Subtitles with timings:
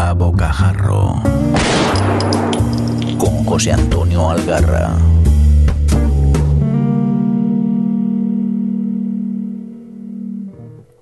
[0.00, 1.22] A Bocajarro
[3.16, 4.90] con José Antonio Algarra.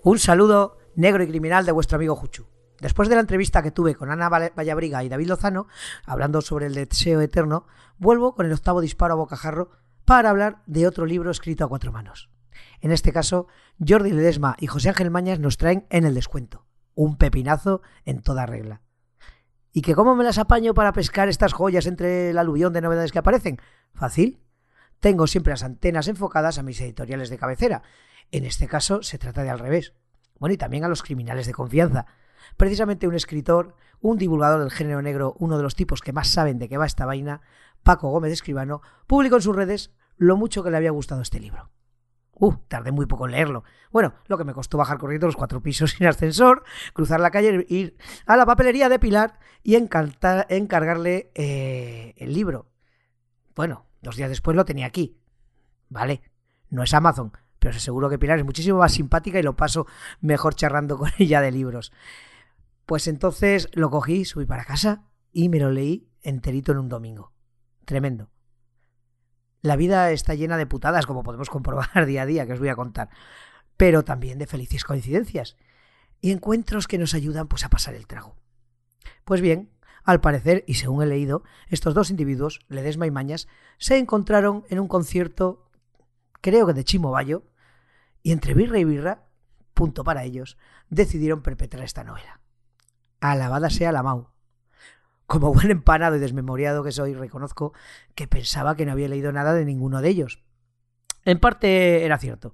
[0.03, 2.45] Un saludo negro y criminal de vuestro amigo Juchu.
[2.81, 5.69] Después de la entrevista que tuve con Ana Vallabriga y David Lozano,
[6.05, 9.71] hablando sobre el deseo eterno, vuelvo con el octavo disparo a bocajarro
[10.05, 12.29] para hablar de otro libro escrito a cuatro manos.
[12.83, 13.47] En este caso,
[13.79, 16.67] Jordi Ledesma y José Ángel Mañas nos traen en el descuento.
[16.95, 18.83] Un pepinazo en toda regla.
[19.73, 23.13] ¿Y que cómo me las apaño para pescar estas joyas entre el aluvión de novedades
[23.13, 23.59] que aparecen?
[23.95, 24.43] Fácil.
[25.01, 27.83] Tengo siempre las antenas enfocadas a mis editoriales de cabecera.
[28.31, 29.95] En este caso se trata de al revés.
[30.39, 32.07] Bueno, y también a los criminales de confianza.
[32.57, 36.59] Precisamente un escritor, un divulgador del género negro, uno de los tipos que más saben
[36.59, 37.41] de qué va esta vaina,
[37.83, 41.71] Paco Gómez Escribano, publicó en sus redes lo mucho que le había gustado este libro.
[42.45, 43.63] Uh, tardé muy poco en leerlo.
[43.93, 47.65] Bueno, lo que me costó bajar corriendo los cuatro pisos sin ascensor, cruzar la calle,
[47.69, 52.67] ir a la papelería de Pilar y encargarle eh, el libro.
[53.55, 55.21] Bueno, dos días después lo tenía aquí.
[55.89, 56.21] Vale,
[56.69, 59.87] no es Amazon, pero seguro que Pilar es muchísimo más simpática y lo paso
[60.21, 61.93] mejor charlando con ella de libros.
[62.87, 67.35] Pues entonces lo cogí, subí para casa y me lo leí enterito en un domingo.
[67.85, 68.32] Tremendo.
[69.63, 72.69] La vida está llena de putadas, como podemos comprobar día a día, que os voy
[72.69, 73.09] a contar,
[73.77, 75.57] pero también de felices coincidencias
[76.21, 78.37] y encuentros que nos ayudan pues a pasar el trago.
[79.25, 79.71] Pues bien,
[80.05, 83.47] al parecer, y según he leído, estos dos individuos, Ledesma y Mañas,
[83.79, 85.71] se encontraron en un concierto,
[86.41, 87.45] creo que de Chimo Bayo,
[88.23, 89.27] y entre birra y birra,
[89.75, 90.59] punto para ellos,
[90.91, 92.41] decidieron perpetrar esta novela.
[93.21, 94.32] Alabada sea la Mau.
[95.33, 97.73] Como buen empanado y desmemoriado que soy, reconozco
[98.15, 100.43] que pensaba que no había leído nada de ninguno de ellos.
[101.25, 102.53] En parte era cierto.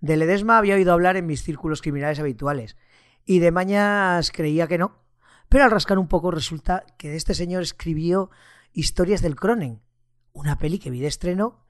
[0.00, 2.76] De Ledesma había oído hablar en mis círculos criminales habituales,
[3.24, 5.04] y de Mañas creía que no.
[5.48, 8.30] Pero al rascar un poco resulta que este señor escribió
[8.72, 9.80] Historias del Cronen,
[10.32, 11.64] una peli que vi de estreno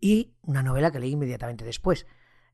[0.00, 2.04] y una novela que leí inmediatamente después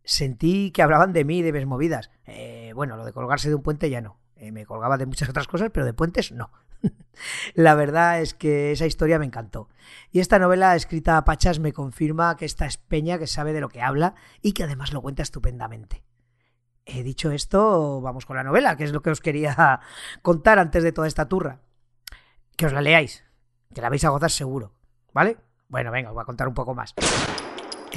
[0.05, 2.11] sentí que hablaban de mí y de mis movidas.
[2.27, 4.21] Eh, bueno, lo de colgarse de un puente ya no.
[4.37, 6.51] Eh, me colgaba de muchas otras cosas, pero de puentes no.
[7.55, 9.69] La verdad es que esa historia me encantó.
[10.11, 13.61] Y esta novela escrita a Pachas me confirma que esta es Peña que sabe de
[13.61, 16.03] lo que habla y que además lo cuenta estupendamente.
[16.85, 19.81] He dicho esto, vamos con la novela, que es lo que os quería
[20.23, 21.61] contar antes de toda esta turra.
[22.57, 23.25] Que os la leáis,
[23.75, 24.73] que la vais a gozar seguro,
[25.13, 25.37] ¿vale?
[25.69, 26.95] Bueno, venga, os voy a contar un poco más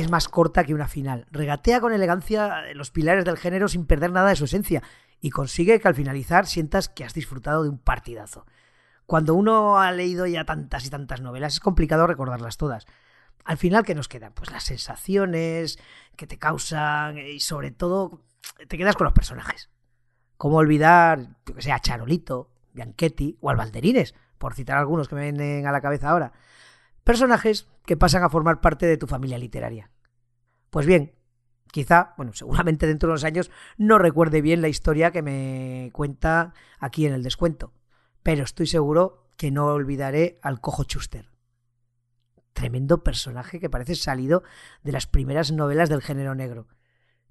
[0.01, 1.25] es más corta que una final.
[1.31, 4.81] Regatea con elegancia los pilares del género sin perder nada de su esencia
[5.19, 8.45] y consigue que al finalizar sientas que has disfrutado de un partidazo.
[9.09, 12.85] Cuando uno ha leído ya tantas y tantas novelas es complicado recordarlas todas.
[13.43, 14.33] Al final, ¿qué nos quedan?
[14.33, 15.79] Pues las sensaciones
[16.15, 18.21] que te causan y sobre todo
[18.67, 19.71] te quedas con los personajes.
[20.37, 25.71] ¿Cómo olvidar, que sea, Charolito, Bianchetti o Albalderines, por citar algunos que me vienen a
[25.71, 26.31] la cabeza ahora?
[27.03, 29.89] Personajes que pasan a formar parte de tu familia literaria.
[30.69, 31.15] Pues bien,
[31.71, 36.53] quizá, bueno, seguramente dentro de unos años no recuerde bien la historia que me cuenta
[36.77, 37.73] aquí en el descuento,
[38.24, 41.30] pero estoy seguro que no olvidaré al cojo Chuster.
[42.53, 44.44] Tremendo personaje que parece salido
[44.84, 46.68] de las primeras novelas del género negro.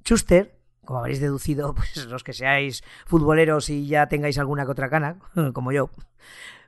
[0.04, 4.88] Chuster, como habréis deducido, pues los que seáis futboleros y ya tengáis alguna que otra
[4.88, 5.18] cana,
[5.52, 5.90] como yo,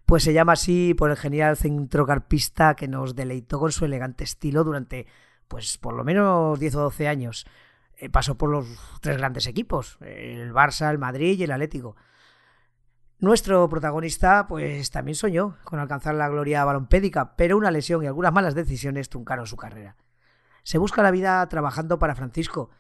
[0.05, 4.65] pues se llama así por el genial centrocarpista que nos deleitó con su elegante estilo
[4.65, 5.07] durante,
[5.49, 7.47] pues por lo menos 10 o 12 años.
[7.97, 8.67] Eh, pasó por los
[9.01, 11.97] tres grandes equipos, el Barça, el Madrid y el Atlético.
[13.21, 18.33] Nuestro protagonista, pues también soñó con alcanzar la gloria balompédica, pero una lesión y algunas
[18.33, 19.97] malas decisiones truncaron su carrera.
[20.63, 22.71] Se busca la vida trabajando para Francisco,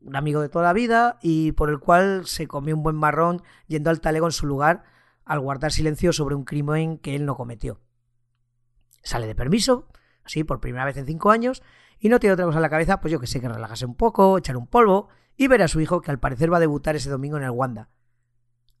[0.00, 3.40] un amigo de toda la vida y por el cual se comió un buen marrón
[3.68, 4.82] yendo al talego en su lugar
[5.24, 7.80] al guardar silencio sobre un crimen que él no cometió.
[9.04, 9.86] Sale de permiso,
[10.24, 11.62] así por primera vez en cinco años,
[12.00, 13.94] y no tiene otra cosa en la cabeza, pues yo que sé, que relajarse un
[13.94, 16.96] poco, echar un polvo y ver a su hijo que al parecer va a debutar
[16.96, 17.90] ese domingo en el Wanda.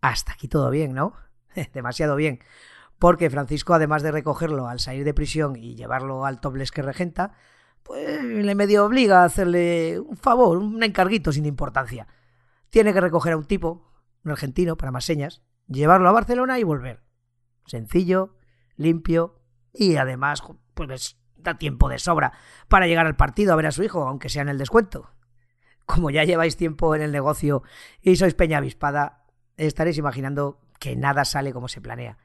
[0.00, 1.14] Hasta aquí todo bien, ¿no?
[1.74, 2.40] Demasiado bien.
[2.98, 7.32] Porque Francisco, además de recogerlo al salir de prisión y llevarlo al tobles que regenta,
[7.82, 12.06] pues le medio obliga a hacerle un favor, un encarguito sin importancia.
[12.70, 13.92] Tiene que recoger a un tipo,
[14.24, 17.02] un argentino, para más señas, llevarlo a Barcelona y volver.
[17.66, 18.36] Sencillo,
[18.76, 19.40] limpio
[19.72, 20.42] y además
[20.74, 22.32] pues da tiempo de sobra
[22.68, 25.10] para llegar al partido a ver a su hijo, aunque sea en el descuento.
[25.86, 27.62] Como ya lleváis tiempo en el negocio
[28.02, 29.24] y sois peña avispada,
[29.58, 32.18] estaréis imaginando que nada sale como se planea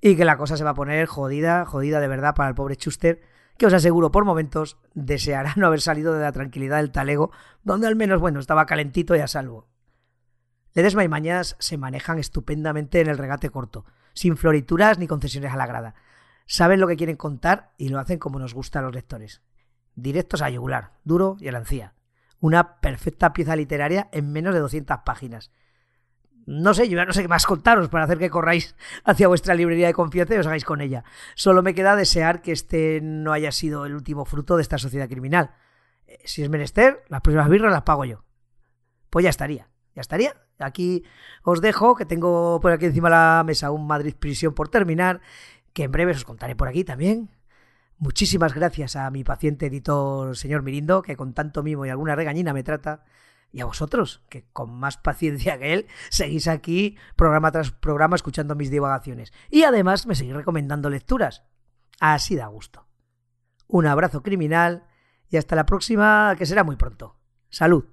[0.00, 2.76] y que la cosa se va a poner jodida, jodida de verdad para el pobre
[2.76, 3.20] Chuster,
[3.58, 7.30] que os aseguro por momentos deseará no haber salido de la tranquilidad del talego,
[7.62, 9.68] donde al menos, bueno, estaba calentito y a salvo.
[10.72, 13.84] Ledesma y Mañas se manejan estupendamente en el regate corto,
[14.14, 15.94] sin florituras ni concesiones a la grada.
[16.46, 19.42] Saben lo que quieren contar y lo hacen como nos gusta a los lectores.
[19.94, 21.64] Directos a yugular, duro y a la.
[22.40, 25.50] Una perfecta pieza literaria en menos de 200 páginas.
[26.50, 28.74] No sé, yo ya no sé qué más contaros para hacer que corráis
[29.04, 31.04] hacia vuestra librería de confianza y os hagáis con ella.
[31.36, 35.08] Solo me queda desear que este no haya sido el último fruto de esta sociedad
[35.08, 35.52] criminal.
[36.08, 38.24] Eh, si es menester, las próximas birras las pago yo.
[39.10, 40.34] Pues ya estaría, ya estaría.
[40.58, 41.04] Aquí
[41.44, 45.20] os dejo, que tengo por aquí encima de la mesa un Madrid Prisión por terminar,
[45.72, 47.30] que en breve os contaré por aquí también.
[47.96, 52.52] Muchísimas gracias a mi paciente editor, señor Mirindo, que con tanto mimo y alguna regañina
[52.52, 53.04] me trata
[53.52, 58.54] y a vosotros, que con más paciencia que él seguís aquí programa tras programa escuchando
[58.54, 59.32] mis divagaciones.
[59.50, 61.42] Y además me seguís recomendando lecturas.
[62.00, 62.86] Así da gusto.
[63.66, 64.84] Un abrazo criminal
[65.28, 67.16] y hasta la próxima, que será muy pronto.
[67.50, 67.84] Salud.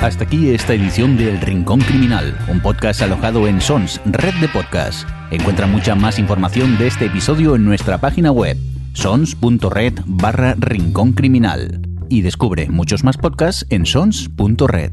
[0.00, 5.08] Hasta aquí esta edición del Rincón Criminal, un podcast alojado en Sons, red de podcast.
[5.30, 8.58] Encuentra mucha más información de este episodio en nuestra página web
[8.94, 14.92] sons.red barra rincón criminal y descubre muchos más podcasts en sons.red.